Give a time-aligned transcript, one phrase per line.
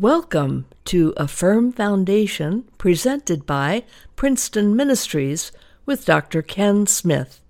[0.00, 3.84] Welcome to A Firm Foundation presented by
[4.16, 5.52] Princeton Ministries
[5.84, 6.40] with Dr.
[6.40, 7.42] Ken Smith.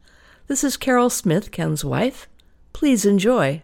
[0.49, 2.29] This is Carol Smith, Ken's wife.
[2.73, 3.63] Please enjoy.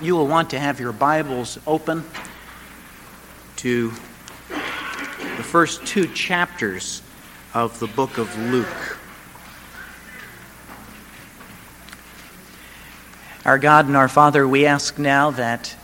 [0.00, 2.04] You will want to have your Bibles open
[3.56, 3.90] to
[5.36, 7.02] the first two chapters
[7.54, 8.98] of the book of Luke.
[13.44, 15.74] Our God and our Father, we ask now that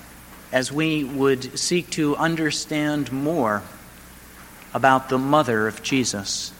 [0.52, 3.62] as we would seek to understand more
[4.74, 6.52] about the mother of Jesus.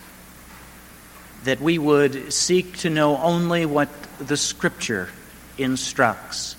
[1.45, 5.09] That we would seek to know only what the Scripture
[5.59, 6.57] instructs.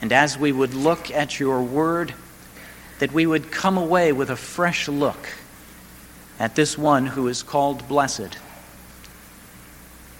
[0.00, 2.14] And as we would look at your word,
[2.98, 5.28] that we would come away with a fresh look
[6.38, 8.38] at this one who is called blessed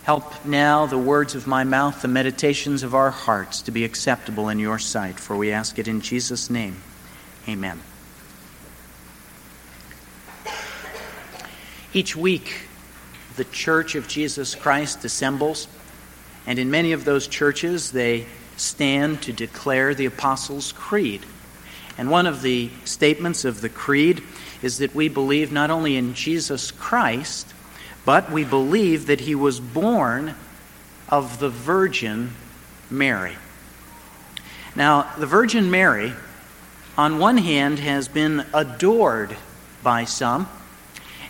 [0.06, 4.48] Help now the words of my mouth, the meditations of our hearts to be acceptable
[4.48, 6.80] in your sight, for we ask it in Jesus' name.
[7.48, 7.80] Amen.
[11.92, 12.68] Each week,
[13.34, 15.66] the Church of Jesus Christ assembles,
[16.46, 21.26] and in many of those churches, they stand to declare the Apostles' Creed.
[21.98, 24.22] And one of the statements of the Creed
[24.62, 27.54] is that we believe not only in Jesus Christ,
[28.06, 30.36] but we believe that he was born
[31.08, 32.32] of the Virgin
[32.88, 33.36] Mary.
[34.76, 36.12] Now, the Virgin Mary,
[36.96, 39.36] on one hand, has been adored
[39.82, 40.48] by some,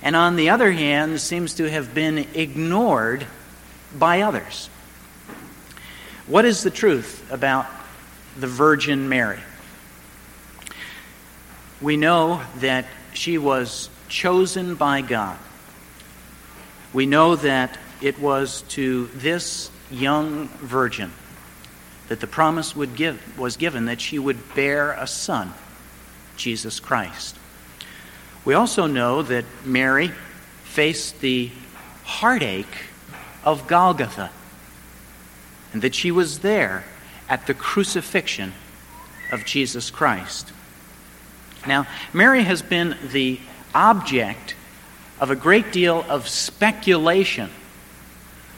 [0.02, 3.26] and on the other hand, seems to have been ignored
[3.98, 4.68] by others.
[6.26, 7.66] What is the truth about
[8.38, 9.40] the Virgin Mary?
[11.80, 15.38] We know that she was chosen by God
[16.96, 21.12] we know that it was to this young virgin
[22.08, 25.52] that the promise give, was given that she would bear a son,
[26.38, 27.36] Jesus Christ.
[28.46, 30.10] We also know that Mary
[30.64, 31.50] faced the
[32.04, 32.86] heartache
[33.44, 34.30] of Golgotha
[35.74, 36.82] and that she was there
[37.28, 38.54] at the crucifixion
[39.30, 40.50] of Jesus Christ.
[41.66, 43.38] Now, Mary has been the
[43.74, 44.55] object
[45.20, 47.50] of a great deal of speculation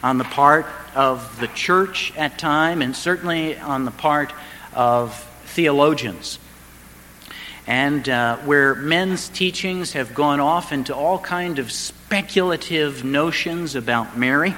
[0.03, 4.33] on the part of the church at time and certainly on the part
[4.73, 5.15] of
[5.45, 6.39] theologians.
[7.67, 14.17] And uh, where men's teachings have gone off into all kind of speculative notions about
[14.17, 14.55] mary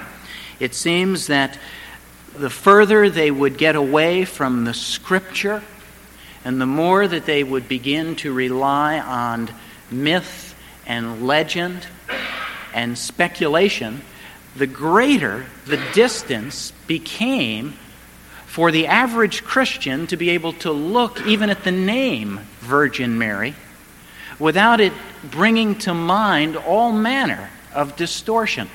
[0.61, 1.59] it seems that
[2.37, 5.62] the further they would get away from the scripture
[6.44, 9.50] and the more that they would begin to rely on
[9.91, 10.50] myth
[10.91, 11.87] and legend
[12.75, 14.03] and speculation,
[14.56, 17.75] the greater the distance became
[18.47, 23.55] for the average Christian to be able to look even at the name Virgin Mary
[24.41, 24.93] without it
[25.31, 28.69] bringing to mind all manner of distortion.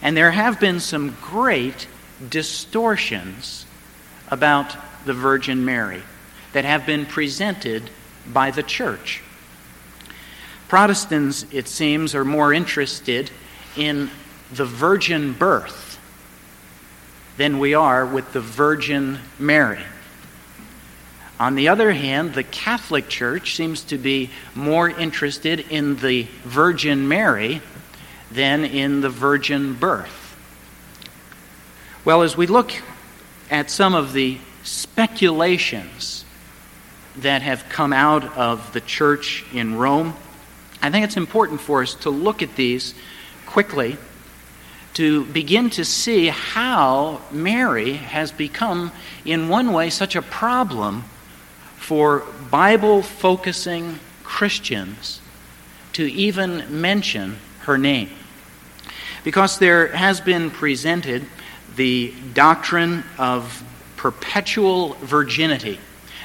[0.00, 1.88] And there have been some great
[2.30, 3.66] distortions
[4.28, 6.04] about the Virgin Mary
[6.52, 7.90] that have been presented
[8.32, 9.24] by the church.
[10.68, 13.30] Protestants, it seems, are more interested
[13.76, 14.10] in
[14.52, 15.98] the virgin birth
[17.36, 19.82] than we are with the Virgin Mary.
[21.40, 27.08] On the other hand, the Catholic Church seems to be more interested in the Virgin
[27.08, 27.60] Mary
[28.30, 30.36] than in the virgin birth.
[32.04, 32.72] Well, as we look
[33.50, 36.24] at some of the speculations
[37.16, 40.14] that have come out of the church in Rome,
[40.84, 42.94] I think it's important for us to look at these
[43.46, 43.96] quickly
[44.92, 48.92] to begin to see how Mary has become,
[49.24, 51.04] in one way, such a problem
[51.76, 55.22] for Bible focusing Christians
[55.94, 58.10] to even mention her name.
[59.24, 61.24] Because there has been presented
[61.76, 63.64] the doctrine of
[63.96, 65.80] perpetual virginity.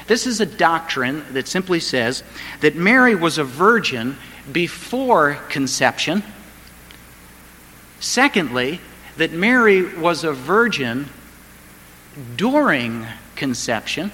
[0.06, 2.22] This is a doctrine that simply says
[2.60, 4.18] that Mary was a virgin
[4.50, 6.22] before conception.
[7.98, 8.80] Secondly,
[9.16, 11.08] that Mary was a virgin
[12.36, 13.06] during
[13.36, 14.10] conception.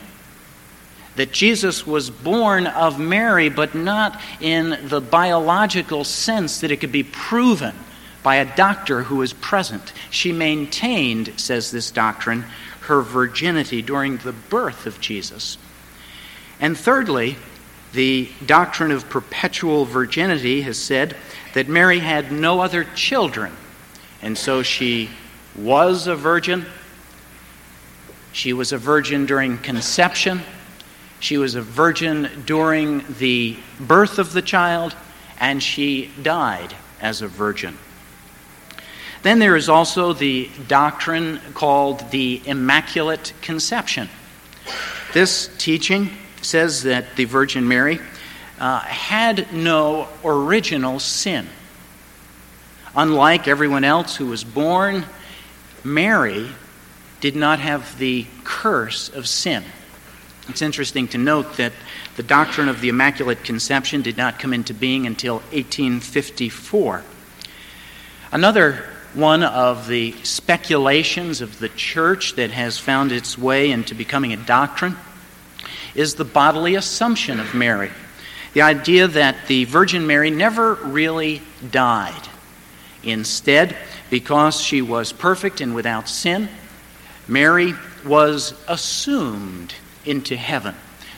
[1.16, 6.92] That Jesus was born of Mary, but not in the biological sense that it could
[6.92, 7.74] be proven
[8.22, 9.92] by a doctor who was present.
[10.10, 12.44] She maintained, says this doctrine,
[12.80, 15.56] her virginity during the birth of Jesus.
[16.60, 17.36] And thirdly,
[17.96, 21.16] the doctrine of perpetual virginity has said
[21.54, 23.50] that Mary had no other children,
[24.20, 25.08] and so she
[25.56, 26.66] was a virgin.
[28.32, 30.42] She was a virgin during conception,
[31.18, 34.94] She was a virgin during the birth of the child,
[35.40, 37.78] and she died as a virgin.
[39.22, 44.08] Then there is also the doctrine called the Immaculate Conception.
[45.14, 46.10] This teaching
[46.46, 48.00] says that the Virgin Mary
[48.58, 51.46] uh, had no original sin.
[52.94, 55.04] Unlike everyone else who was born,
[55.84, 56.48] Mary
[57.20, 59.64] did not have the curse of sin.
[60.48, 61.72] It's interesting to note that
[62.16, 67.02] the doctrine of the Immaculate Conception did not come into being until 1854.
[68.32, 74.32] Another one of the speculations of the church that has found its way into becoming
[74.32, 74.96] a doctrine
[75.96, 77.90] is the bodily assumption of Mary.
[78.52, 82.28] The idea that the Virgin Mary never really died.
[83.02, 83.76] Instead,
[84.10, 86.48] because she was perfect and without sin,
[87.26, 90.74] Mary was assumed into heaven,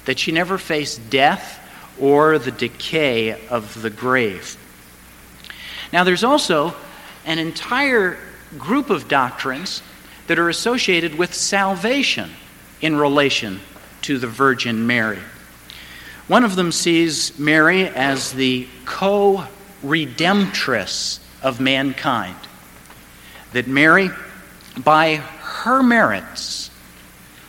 [0.07, 1.65] that she never faced death
[2.01, 4.57] or the decay of the grave.
[5.93, 6.75] Now, there's also
[7.25, 8.17] an entire
[8.57, 9.83] group of doctrines
[10.29, 12.31] that are associated with salvation
[12.81, 13.61] in relation
[14.09, 15.19] to the Virgin Mary.
[16.29, 19.45] One of them sees Mary as the co
[19.85, 22.39] redemptress of mankind.
[23.53, 24.09] That Mary,
[24.83, 26.71] by her merits,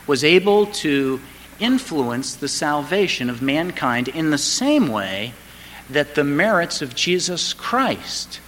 [0.06, 1.22] was able to
[1.62, 5.32] influence the salvation of mankind in the same way
[5.90, 8.42] that the merits of Jesus Christ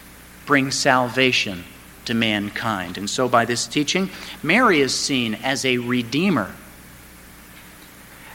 [0.45, 1.63] bring salvation
[2.03, 2.97] to mankind.
[2.97, 4.09] And so, by this teaching,
[4.43, 6.53] Mary is seen as a redeemer.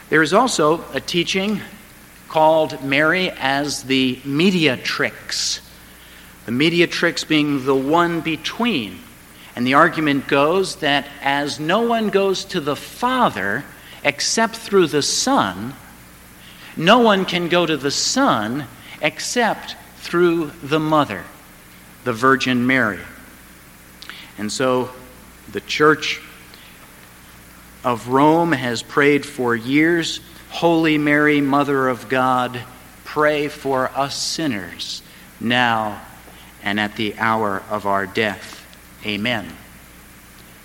[0.09, 1.61] There is also a teaching
[2.29, 5.59] called Mary as the mediatrix.
[6.45, 8.99] The mediatrix being the one between.
[9.55, 13.65] And the argument goes that as no one goes to the Father
[14.03, 15.73] except through the Son,
[16.77, 18.65] no one can go to the Son
[19.01, 21.23] except through the Mother,
[22.05, 22.99] the Virgin Mary.
[24.37, 24.91] And so
[25.51, 26.21] the Church
[27.87, 30.19] of Rome has prayed for years
[30.49, 32.61] Holy Mary, Mother of God,
[33.05, 35.01] pray for us sinners
[35.39, 36.01] now
[36.61, 38.65] and at the hour of our death.
[39.05, 39.55] Amen.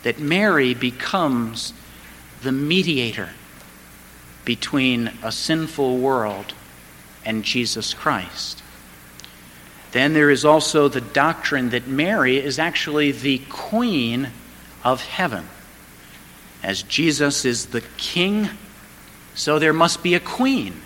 [0.03, 1.73] That Mary becomes
[2.43, 3.29] the mediator
[4.45, 6.55] between a sinful world
[7.25, 8.65] and Jesus Christ.
[9.93, 14.31] Then there is also the doctrine that Mary is actually the queen
[14.83, 15.47] of heaven.
[16.63, 18.49] As Jesus is the king
[19.35, 20.81] so there must be a queen.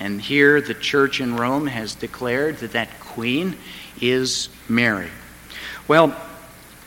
[0.00, 3.56] And here the church in Rome has declared that that queen
[4.00, 5.10] is Mary.
[5.88, 6.16] Well,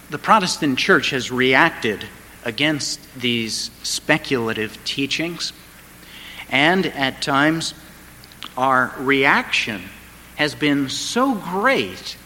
[0.10, 2.06] the Protestant church has reacted
[2.46, 5.52] against these speculative teachings,
[6.50, 7.74] and at times
[8.56, 9.82] our reaction
[10.38, 12.18] has been so great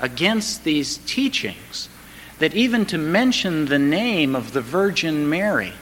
[0.00, 1.88] against these teachings
[2.38, 5.72] that even to mention the name of the Virgin Mary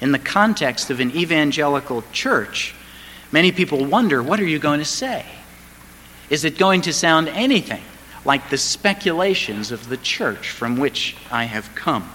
[0.00, 2.74] in the context of an evangelical church,
[3.30, 5.24] many people wonder what are you going to say?
[6.28, 7.82] Is it going to sound anything
[8.24, 12.10] like the speculations of the church from which I have come?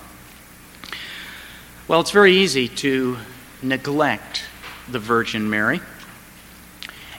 [1.87, 3.17] Well, it's very easy to
[3.61, 4.43] neglect
[4.89, 5.79] the Virgin Mary.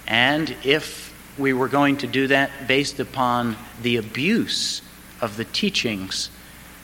[0.06, 4.82] And if we were going to do that based upon the abuse
[5.20, 6.30] of the teachings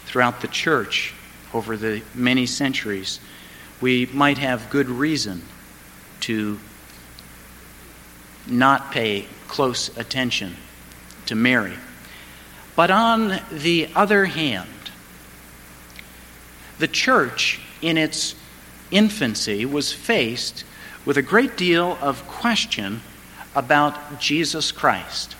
[0.06, 1.14] throughout the church
[1.52, 3.20] over the many centuries,
[3.80, 5.42] we might have good reason
[6.20, 6.58] to
[8.46, 10.56] not pay close attention
[11.26, 11.74] to Mary.
[12.76, 14.68] But on the other hand,
[16.78, 18.34] the church in its
[18.90, 20.64] infancy was faced
[21.04, 23.00] with a great deal of question
[23.54, 25.36] about Jesus Christ.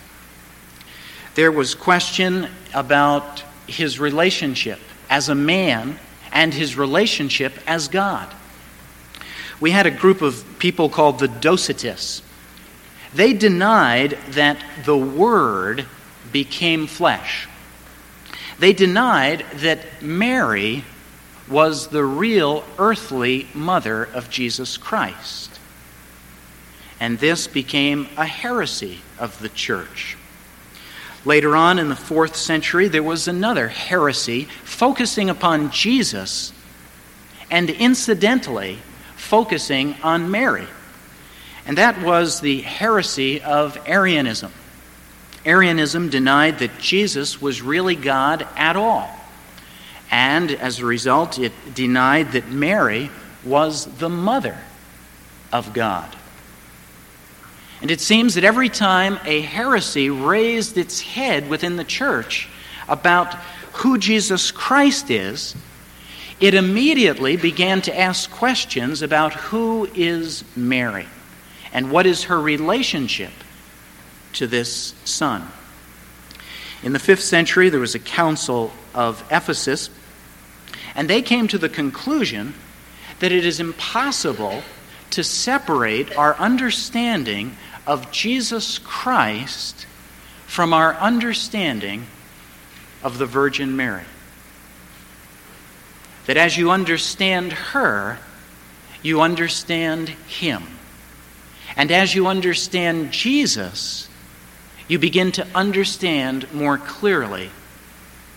[1.35, 4.79] There was question about his relationship
[5.09, 5.99] as a man
[6.31, 8.33] and his relationship as God.
[9.59, 12.21] We had a group of people called the Docetists.
[13.13, 15.85] They denied that the Word
[16.31, 17.47] became flesh.
[18.59, 20.83] They denied that Mary
[21.49, 25.59] was the real earthly mother of Jesus Christ.
[26.99, 30.17] And this became a heresy of the church.
[31.25, 36.53] Later on in the fourth century, there was another heresy focusing upon Jesus
[37.49, 38.77] and incidentally
[39.15, 40.67] focusing on Mary.
[41.65, 44.51] And that was the heresy of Arianism.
[45.45, 49.09] Arianism denied that Jesus was really God at all.
[50.11, 53.09] And as a result, it denied that Mary
[53.43, 54.59] was the mother
[55.51, 56.15] of God.
[57.81, 62.49] And it seems that every time a heresy raised its head within the church
[62.87, 63.33] about
[63.73, 65.55] who Jesus Christ is,
[66.39, 71.05] it immediately began to ask questions about who is Mary
[71.73, 73.31] and what is her relationship
[74.33, 75.47] to this son.
[76.83, 79.89] In the fifth century, there was a council of Ephesus,
[80.93, 82.53] and they came to the conclusion
[83.19, 84.61] that it is impossible
[85.11, 89.85] to separate our understanding of Jesus Christ
[90.47, 92.05] from our understanding
[93.03, 94.03] of the Virgin Mary.
[96.25, 98.17] That as you understand her,
[99.03, 100.63] you understand Him.
[101.77, 104.09] And as you understand Jesus,
[104.87, 107.51] you begin to understand more clearly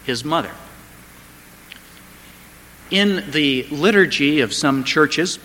[0.04, 0.52] His mother.
[2.90, 5.38] In the liturgy of some churches,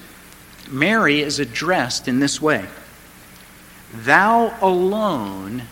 [0.69, 2.65] Mary is addressed in this way
[3.94, 5.64] Thou alone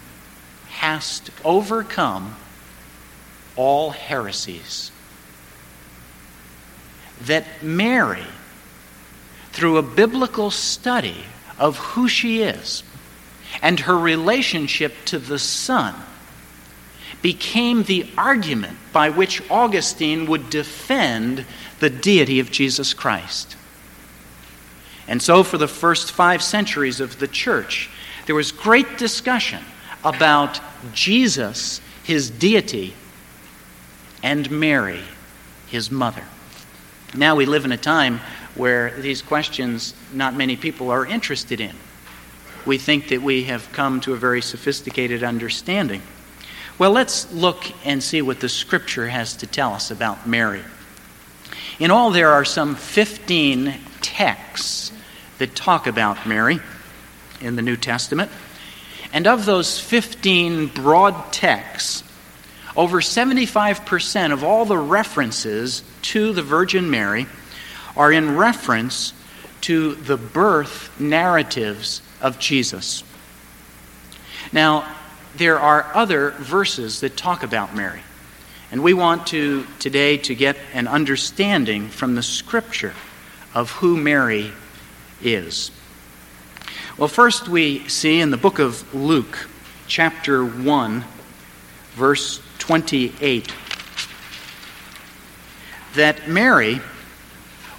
[0.69, 2.35] hast overcome
[3.55, 4.91] all heresies.
[7.21, 8.25] That Mary,
[9.51, 11.25] through a biblical study
[11.57, 12.83] of who she is
[13.61, 15.95] and her relationship to the Son,
[17.21, 21.45] became the argument by which Augustine would defend
[21.79, 23.55] the deity of Jesus Christ.
[25.07, 27.89] And so, for the first five centuries of the church,
[28.25, 29.63] there was great discussion
[30.03, 30.59] about
[30.93, 32.93] Jesus, his deity,
[34.23, 35.01] and Mary,
[35.67, 36.23] his mother.
[37.15, 38.19] Now we live in a time
[38.55, 41.75] where these questions not many people are interested in.
[42.65, 46.01] We think that we have come to a very sophisticated understanding.
[46.77, 50.63] Well, let's look and see what the scripture has to tell us about Mary.
[51.79, 54.91] In all, there are some 15 texts
[55.37, 56.59] that talk about Mary
[57.41, 58.31] in the New Testament.
[59.13, 62.03] And of those 15 broad texts,
[62.75, 67.27] over 75% of all the references to the Virgin Mary
[67.97, 69.13] are in reference
[69.61, 73.03] to the birth narratives of Jesus.
[74.53, 74.95] Now,
[75.35, 78.01] there are other verses that talk about Mary.
[78.71, 82.93] And we want to today to get an understanding from the scripture
[83.53, 84.51] of who Mary
[85.21, 85.71] is.
[87.01, 89.49] Well, first we see in the book of Luke,
[89.87, 91.03] chapter 1,
[91.95, 93.51] verse 28,
[95.95, 96.79] that Mary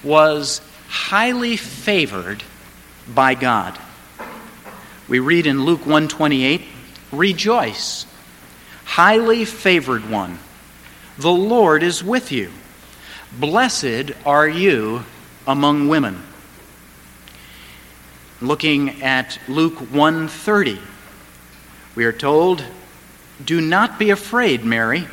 [0.03, 2.43] was highly favored
[3.15, 3.79] by God.
[5.07, 6.63] We read in Luke 128,
[7.13, 8.07] "Rejoice,
[8.85, 10.41] highly favored one,
[11.17, 12.51] the Lord is with you.
[13.31, 15.05] Blessed are you
[15.47, 16.25] among women."
[18.43, 20.81] Looking at Luke 1:30.
[21.95, 22.65] we are told
[23.45, 25.07] do not be afraid, Mary,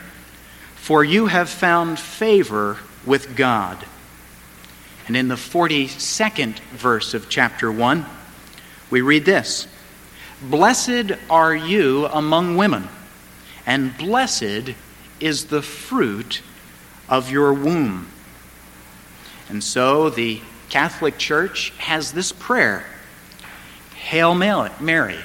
[0.75, 3.85] for you have found favor with God.
[5.07, 8.07] And in the 42nd verse of chapter 1,
[8.89, 9.67] we read this
[10.41, 12.89] Blessed are you among women,
[13.63, 14.73] and blessed
[15.19, 16.41] is the fruit
[17.07, 18.07] of your womb.
[19.49, 22.87] And so the Catholic Church has this prayer
[23.99, 25.19] Hail Mary,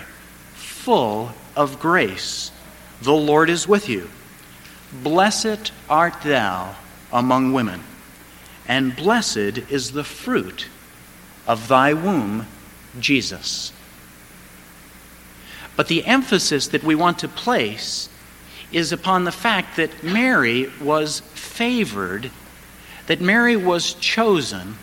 [0.55, 2.51] full of grace.
[3.01, 4.11] The Lord is with you.
[5.03, 6.77] Blessed art thou
[7.13, 7.83] among women,
[8.69, 10.69] and blessed is the fruit
[11.47, 12.47] of thy womb,
[13.01, 13.73] Jesus.
[15.77, 18.09] But the emphasis that we want to place
[18.71, 22.31] is upon the fact that Mary was favored,
[23.07, 24.77] that Mary was chosen,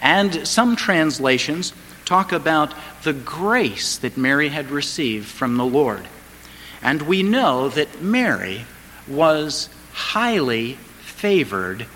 [0.00, 1.72] and some translations
[2.08, 2.72] talk about
[3.02, 6.08] the grace that Mary had received from the Lord.
[6.80, 8.64] And we know that Mary
[9.06, 11.86] was highly favored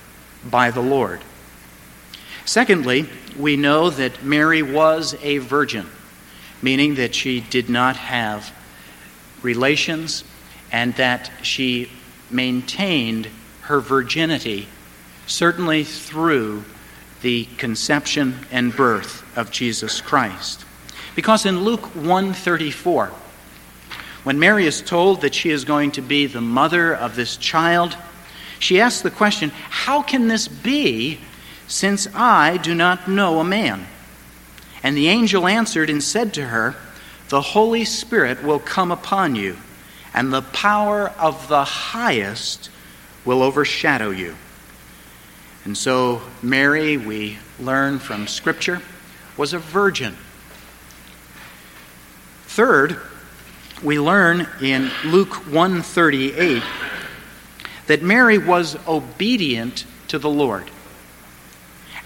[0.45, 1.23] by the Lord.
[2.45, 5.87] Secondly, we know that Mary was a virgin,
[6.61, 8.53] meaning that she did not have
[9.41, 10.25] relations
[10.71, 11.89] and that she
[12.31, 13.29] maintained
[13.63, 14.67] her virginity,
[15.27, 16.65] certainly through
[17.23, 20.65] the conception and birth of Jesus Christ.
[21.15, 23.13] Because in Luke 134,
[24.25, 27.97] when Mary is told that she is going to be the mother of this child,
[28.59, 31.19] she asks the question, How can this be
[31.67, 33.87] since I do not know a man?
[34.83, 36.77] And the angel answered and said to her,
[37.29, 39.57] The Holy Spirit will come upon you,
[40.15, 42.71] and the power of the highest
[43.25, 44.37] will overshadow you.
[45.65, 48.83] And so, Mary, we learn from Scripture,
[49.37, 50.17] was a virgin
[52.53, 53.01] Third,
[53.83, 56.63] we learn in Luke 138
[57.87, 60.71] that Mary was obedient to the Lord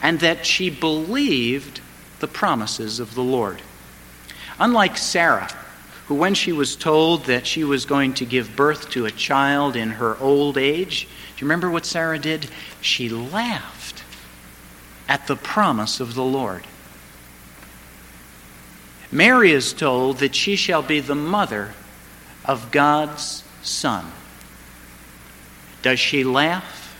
[0.01, 1.81] and that she believed
[2.21, 3.61] the promises of the Lord.
[4.61, 5.49] Unlike Sarah,
[6.07, 9.77] who, when she was told that she was going to give birth to a child
[9.77, 12.49] in her old age, do you remember what Sarah did?
[12.81, 14.05] She laughed
[15.09, 16.65] at the promise of the Lord.
[19.11, 21.75] Mary is told that she shall be the mother
[22.45, 24.05] of God's Son.
[25.83, 26.97] Does she laugh?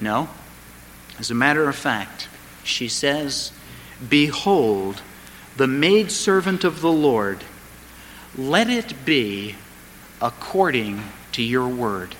[0.00, 0.28] No.
[1.18, 2.28] As a matter of fact,
[2.64, 3.52] she says,
[4.08, 5.02] Behold,
[5.56, 7.44] the maidservant of the Lord,
[8.36, 9.54] let it be
[10.20, 11.02] according
[11.32, 12.14] to your word.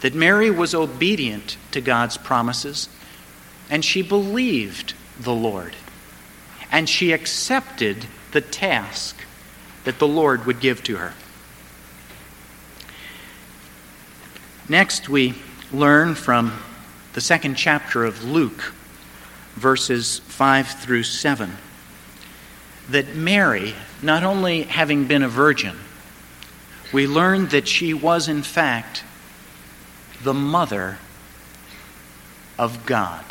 [0.00, 2.88] That Mary was obedient to God's promises,
[3.70, 5.74] and she believed the Lord,
[6.70, 9.16] and she accepted the task
[9.84, 11.14] that the Lord would give to her.
[14.68, 15.34] Next, we
[15.72, 16.58] learn from
[17.12, 18.72] the second chapter of Luke,
[19.54, 21.52] verses 5 through 7,
[22.88, 25.76] that Mary, not only having been a virgin,
[26.92, 29.02] we learn that she was, in fact,
[30.22, 30.98] the mother
[32.58, 33.24] of God.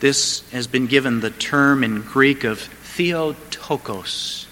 [0.00, 4.46] This has been given the term in Greek of Theotokos.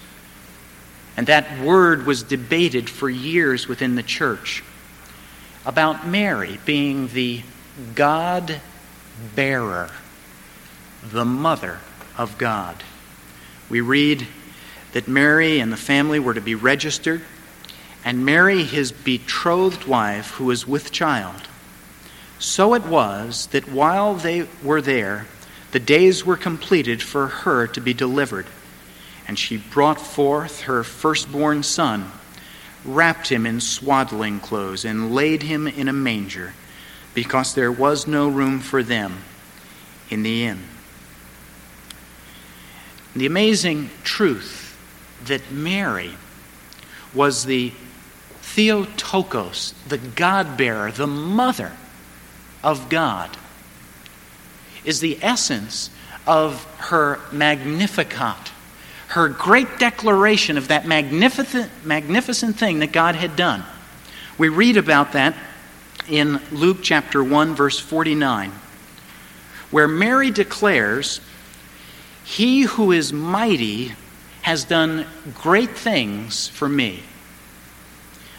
[1.17, 4.63] And that word was debated for years within the church
[5.67, 7.43] about Mary being the
[7.95, 8.61] God
[9.35, 9.91] bearer,
[11.03, 11.81] the mother
[12.17, 12.83] of God.
[13.73, 14.27] We read
[14.93, 17.23] that Mary and the family were to be registered,
[18.05, 21.49] and Mary, his betrothed wife, who was with child.
[22.39, 25.27] So it was that while they were there,
[25.71, 28.45] the days were completed for her to be delivered.
[29.27, 32.13] And she brought forth her firstborn son,
[32.85, 36.53] wrapped him in swaddling clothes, and laid him in a manger,
[37.15, 39.23] because there was no room for them
[40.11, 40.61] in the inn.
[43.15, 44.79] The amazing truth
[45.27, 46.13] that Mary
[47.15, 47.73] was the
[48.41, 51.73] Theotokos, the God bearer, the mother
[52.63, 53.37] of God,
[54.85, 55.91] is the essence
[56.27, 58.53] of her Magnificat,
[59.09, 63.65] her great declaration of that magnificent, magnificent thing that God had done.
[64.39, 65.35] We read about that
[66.09, 68.53] in Luke chapter 1, verse 49,
[69.71, 71.21] where Mary declares,
[72.25, 73.95] He who is mighty
[74.43, 77.03] has done great things for me.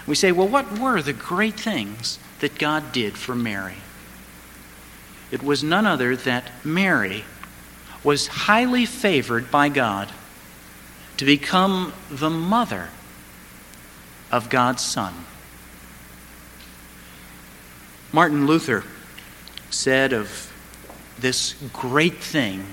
[0.05, 3.77] We say, well, what were the great things that God did for Mary?
[5.31, 7.23] It was none other that Mary
[8.03, 10.11] was highly favored by God
[11.17, 12.89] to become the mother
[14.31, 15.13] of God's Son.
[18.11, 18.83] Martin Luther
[19.69, 20.51] said of
[21.17, 22.65] this great thing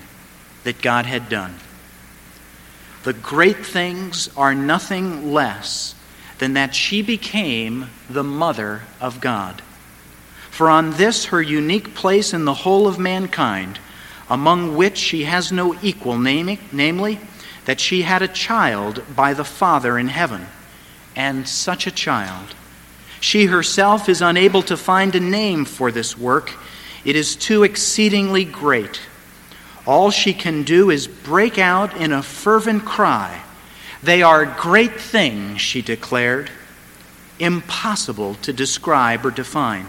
[0.65, 1.55] that God had done
[3.03, 5.95] the great things are nothing less
[6.39, 9.63] than that she became the mother of God.
[10.51, 13.79] For on this her unique place in the whole of mankind,
[14.29, 17.21] among which she has no equal, namely,
[17.65, 20.47] that she had a child by the Father in heaven,
[21.17, 22.55] and such a child.
[23.21, 26.53] She herself is unable to find a name for this work,
[27.05, 29.01] it is too exceedingly great.
[29.87, 33.43] All she can do is break out in a fervent cry.
[34.03, 36.51] They are great things, she declared,
[37.39, 39.87] impossible to describe or define.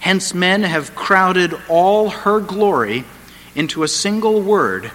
[0.00, 3.04] Hence, men have crowded all her glory
[3.54, 4.92] into a single word,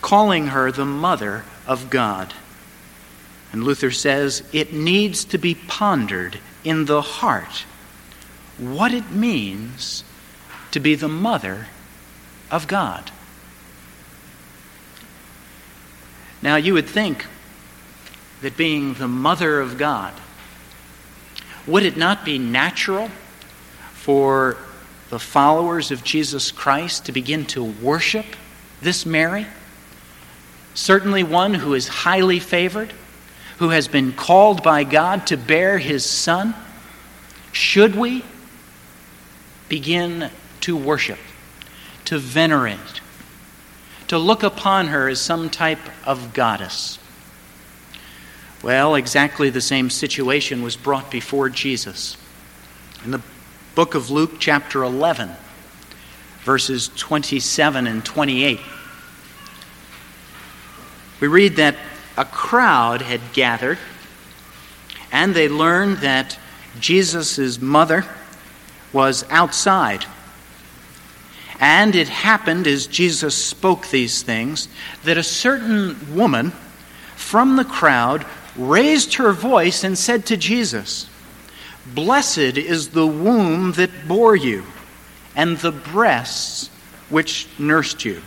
[0.00, 2.32] calling her the Mother of God.
[3.52, 7.64] And Luther says it needs to be pondered in the heart
[8.58, 10.04] what it means
[10.70, 11.66] to be the mother
[12.52, 13.10] of God.
[16.40, 17.26] Now, you would think
[18.42, 20.12] that being the mother of God,
[21.66, 23.08] would it not be natural
[23.94, 24.56] for
[25.10, 28.26] the followers of Jesus Christ to begin to worship
[28.80, 29.46] this Mary?
[30.74, 32.92] Certainly one who is highly favored,
[33.58, 36.54] who has been called by God to bear his son.
[37.52, 38.24] Should we
[39.68, 40.30] begin
[40.62, 41.18] to worship,
[42.06, 43.00] to venerate,
[44.08, 46.98] to look upon her as some type of goddess?
[48.62, 52.16] Well, exactly the same situation was brought before Jesus.
[53.04, 53.22] In the
[53.74, 55.30] book of Luke, chapter 11,
[56.44, 58.60] verses 27 and 28.
[61.20, 61.76] we read that
[62.16, 63.78] a crowd had gathered
[65.12, 66.38] and they learned that
[66.80, 68.04] Jesus' mother
[68.92, 70.04] was outside.
[71.62, 74.66] And it happened as Jesus spoke these things
[75.04, 76.50] that a certain woman
[77.14, 81.08] from the crowd raised her voice and said to Jesus,
[81.86, 84.64] Blessed is the womb that bore you,
[85.36, 86.68] and the breasts
[87.08, 88.22] which nursed you.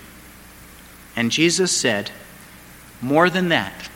[1.18, 2.12] And Jesus said,
[3.02, 3.90] More than that,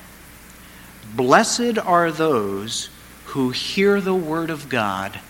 [1.15, 2.89] blessed are those
[3.28, 5.21] who hear the word of God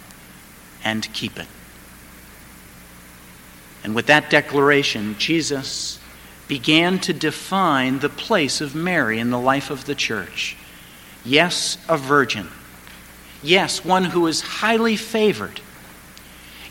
[0.83, 1.47] and keep it.
[3.83, 5.99] And with that declaration, Jesus
[6.47, 10.57] began to define the place of Mary in the life of the church.
[11.23, 12.47] Yes, a virgin.
[13.41, 15.61] Yes, one who is highly favored.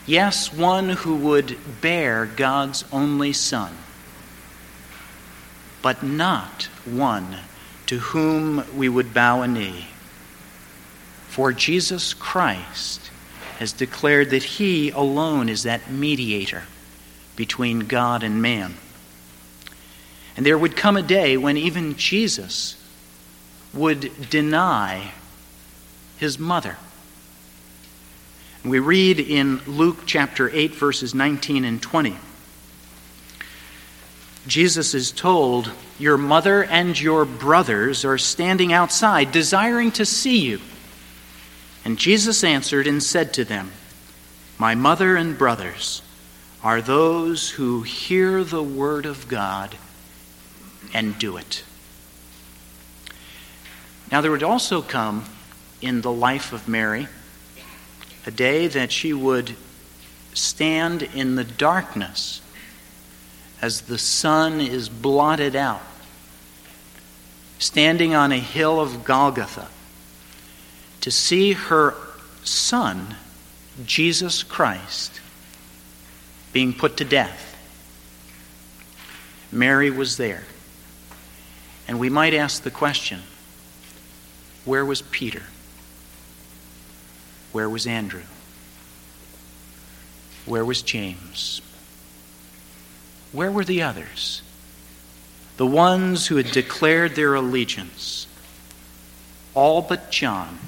[0.05, 3.73] Yes, one who would bear God's only Son.
[5.81, 7.38] But not one
[7.87, 9.87] to whom we would bow a knee.
[11.29, 13.11] For Jesus Christ
[13.59, 16.64] has declared that he alone is that mediator
[17.38, 18.74] between God and man.
[20.37, 22.77] And there would come a day when even Jesus
[23.72, 25.12] would deny
[26.18, 26.77] his mother.
[28.64, 32.16] We read in Luke chapter 8, verses 19 and 20.
[34.48, 40.61] Jesus is told, Your mother and your brothers are standing outside, desiring to see you.
[41.85, 43.70] And Jesus answered and said to them,
[44.59, 46.03] My mother and brothers
[46.62, 49.77] are those who hear the word of God
[50.92, 51.64] and do it.
[54.11, 55.25] Now, there would also come
[55.81, 57.09] in the life of Mary
[58.27, 59.55] a day that she would
[60.35, 62.40] stand in the darkness
[63.61, 65.83] as the sun is blotted out,
[67.59, 69.68] standing on a hill of Golgotha
[71.01, 71.94] to see her
[72.44, 73.16] son,
[73.85, 75.21] Jesus Christ,
[76.53, 77.57] being put to death.
[79.51, 80.45] Mary was there.
[81.87, 83.23] And we might ask the question
[84.65, 85.45] where was Peter?
[87.53, 88.25] Where was Andrew?
[90.45, 91.63] Where was James?
[93.33, 94.43] Where were the others?
[95.57, 98.27] The ones who had declared their allegiance.
[99.55, 100.59] All but John.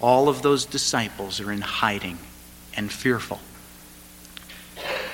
[0.00, 2.18] All of those disciples are in hiding
[2.74, 3.40] and fearful.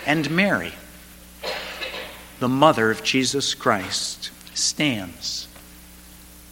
[0.08, 0.72] And Mary,
[2.40, 5.48] the mother of Jesus Christ, stands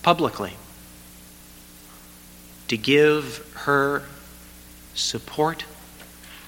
[0.03, 0.53] publicly
[2.69, 4.03] to give her
[4.93, 5.65] support,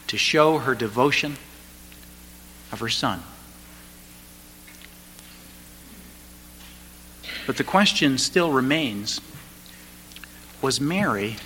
[0.06, 1.38] to show her devotion
[2.70, 3.22] of her son.
[7.46, 9.18] But the question still remains
[10.60, 11.36] was Mary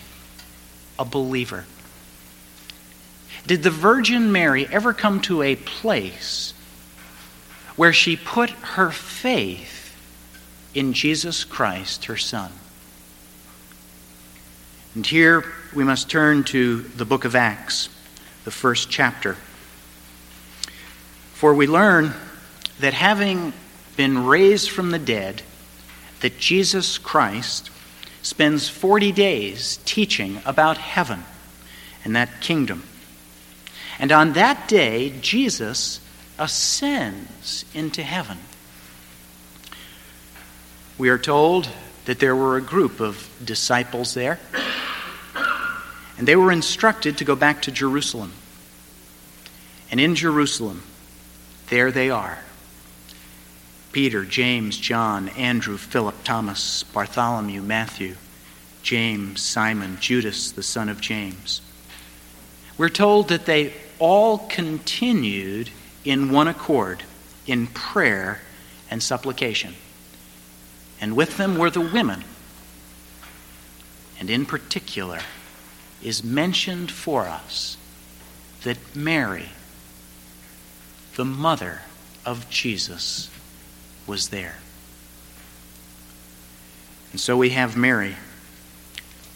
[0.98, 1.66] a believer?
[3.46, 6.54] Did the Virgin Mary ever come to a place
[7.76, 9.96] where she put her faith
[10.74, 12.52] in Jesus Christ, her Son?
[14.94, 17.88] And here we must turn to the book of Acts,
[18.44, 19.36] the first chapter.
[21.34, 22.12] For we learn
[22.78, 23.52] that having
[23.96, 25.42] been raised from the dead,
[26.20, 27.70] that Jesus Christ
[28.22, 31.24] spends 40 days teaching about heaven
[32.04, 32.84] and that kingdom.
[34.02, 36.00] And on that day, Jesus
[36.36, 38.38] ascends into heaven.
[40.98, 41.68] We are told
[42.06, 44.40] that there were a group of disciples there
[46.18, 48.32] and they were instructed to go back to Jerusalem.
[49.88, 50.82] And in Jerusalem,
[51.68, 52.40] there they are
[53.92, 58.16] Peter, James, John, Andrew, Philip, Thomas, Bartholomew, Matthew,
[58.82, 61.60] James, Simon, Judas, the son of James.
[62.76, 65.70] We're told that they all continued
[66.04, 67.04] in one accord
[67.46, 68.40] in prayer
[68.90, 69.72] and supplication.
[71.00, 72.24] And with them were the women,
[74.18, 75.20] and in particular,
[76.02, 77.76] is mentioned for us
[78.64, 79.50] that Mary,
[81.14, 81.82] the mother
[82.26, 83.30] of Jesus,
[84.04, 84.56] was there.
[87.12, 88.16] And so we have Mary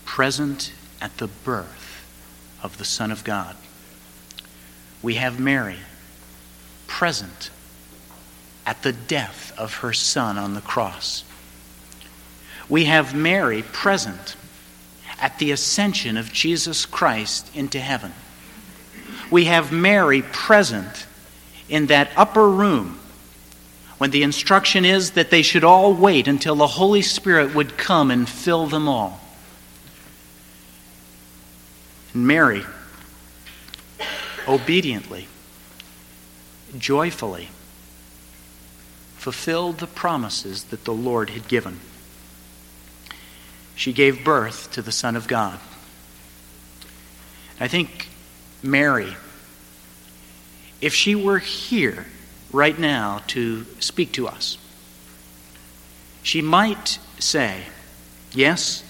[0.04, 2.04] present at the birth
[2.64, 3.54] of the Son of God.
[5.02, 5.78] We have Mary
[6.86, 7.50] present
[8.64, 11.24] at the death of her Son on the cross.
[12.68, 14.36] We have Mary present
[15.20, 18.12] at the ascension of Jesus Christ into heaven.
[19.30, 21.06] We have Mary present
[21.68, 22.98] in that upper room
[23.98, 28.10] when the instruction is that they should all wait until the Holy Spirit would come
[28.10, 29.20] and fill them all.
[32.12, 32.64] And Mary,
[34.46, 35.28] obediently,
[36.78, 37.48] joyfully,
[39.16, 41.80] fulfilled the promises that the Lord had given.
[43.74, 45.58] She gave birth to the Son of God.
[47.58, 48.08] I think
[48.62, 49.16] Mary,
[50.80, 52.06] if she were here
[52.52, 54.58] right now to speak to us,
[56.22, 57.62] she might say,
[58.32, 58.84] Yes,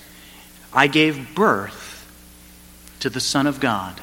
[0.72, 2.06] I gave birth
[3.00, 4.00] to the Son of God.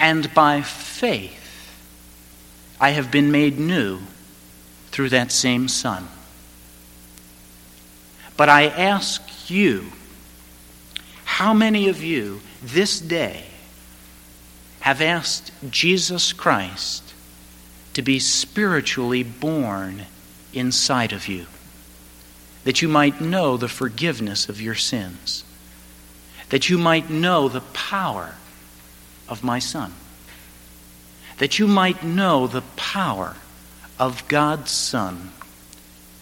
[0.00, 1.36] And by faith,
[2.80, 4.00] I have been made new
[4.90, 6.08] through that same Son.
[8.36, 9.92] But I ask you,
[11.24, 13.44] how many of you this day
[14.80, 17.14] have asked Jesus Christ
[17.92, 20.06] to be spiritually born
[20.54, 21.46] inside of you,
[22.64, 25.44] that you might know the forgiveness of your sins,
[26.48, 28.36] that you might know the power
[29.30, 29.94] of my Son,
[31.38, 33.36] that you might know the power
[33.98, 35.32] of God's Son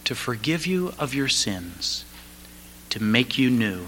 [0.05, 2.05] to forgive you of your sins,
[2.91, 3.87] to make you new.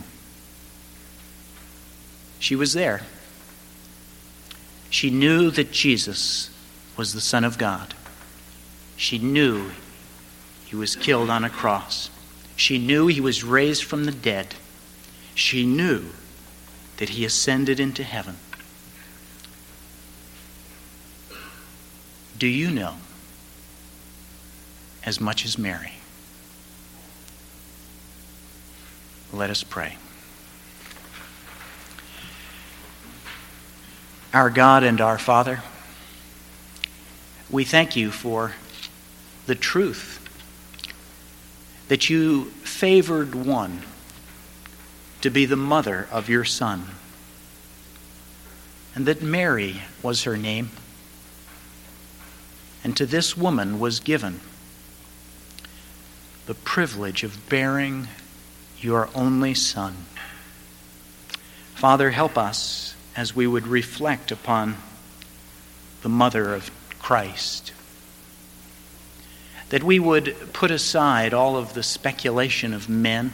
[2.41, 3.03] She was there.
[4.89, 6.51] She knew that Jesus
[6.97, 7.95] was the Son of God.
[8.97, 9.71] She knew
[10.67, 12.11] he was killed on a cross.
[12.57, 14.55] She knew he was raised from the dead.
[15.35, 16.11] She knew
[16.99, 18.37] that he ascended into heaven.
[22.41, 22.95] Do you know
[25.05, 25.93] as much as Mary?
[29.31, 29.99] Let us pray.
[34.33, 35.63] Our God and our Father,
[37.51, 38.55] we thank you for
[39.45, 40.17] the truth
[41.89, 43.83] that you favored one
[45.21, 46.87] to be the mother of your Son,
[48.95, 50.71] and that Mary was her name,
[52.83, 54.41] and to this woman was given
[56.47, 58.09] the privilege of bearing
[58.81, 59.95] your only Son.
[61.75, 64.77] Father, help us as we would reflect upon
[66.03, 67.73] the mother of Christ.
[69.69, 73.33] That we would put aside all of the speculation of men,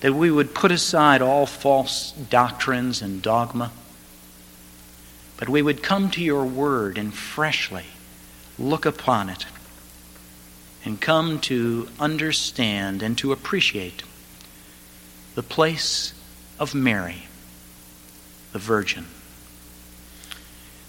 [0.00, 3.70] that we would put aside all false doctrines and dogma,
[5.36, 7.86] but we would come to your word and freshly
[8.62, 9.44] look upon it
[10.84, 14.02] and come to understand and to appreciate
[15.34, 16.12] the place
[16.58, 17.24] of Mary,
[18.52, 19.06] the Virgin.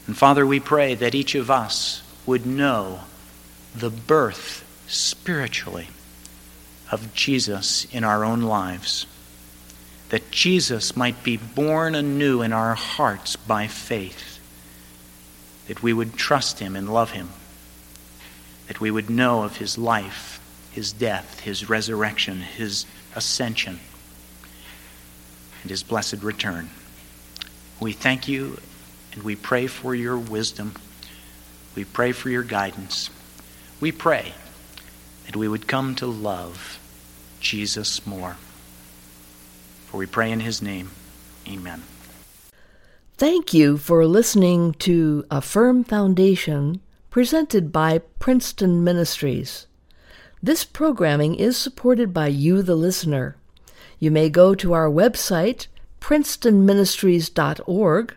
[0.07, 3.01] And Father, we pray that each of us would know
[3.75, 5.87] the birth spiritually
[6.91, 9.05] of Jesus in our own lives.
[10.09, 14.39] That Jesus might be born anew in our hearts by faith.
[15.67, 17.29] That we would trust him and love him.
[18.67, 20.39] That we would know of his life,
[20.71, 23.79] his death, his resurrection, his ascension
[25.63, 26.69] and his blessed return.
[27.79, 28.59] We thank you
[29.13, 30.73] and we pray for your wisdom.
[31.75, 33.09] We pray for your guidance.
[33.79, 34.33] We pray
[35.25, 36.79] that we would come to love
[37.39, 38.37] Jesus more.
[39.87, 40.91] For we pray in his name.
[41.47, 41.83] Amen.
[43.17, 46.81] Thank you for listening to A Firm Foundation
[47.13, 49.67] presented by Princeton Ministries.
[50.41, 53.37] This programming is supported by you, the listener.
[53.99, 55.67] You may go to our website,
[56.01, 58.15] princetonministries.org,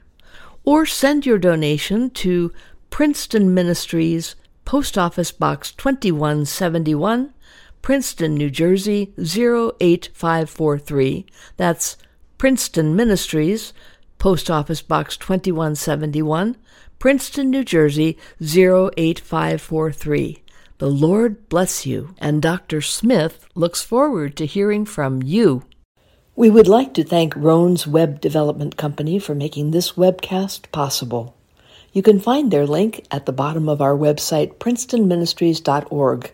[0.65, 2.51] or send your donation to
[2.89, 7.35] Princeton Ministries, Post Office Box 2171,
[7.83, 11.27] Princeton, New Jersey 08543.
[11.59, 11.99] That's
[12.39, 13.75] Princeton Ministries,
[14.17, 16.57] Post Office Box 2171,
[16.99, 20.43] Princeton, New Jersey 08543.
[20.79, 22.81] The Lord bless you, and Dr.
[22.81, 25.65] Smith looks forward to hearing from you.
[26.35, 31.35] We would like to thank Roan's Web Development Company for making this webcast possible.
[31.93, 36.33] You can find their link at the bottom of our website, princetonministries.org.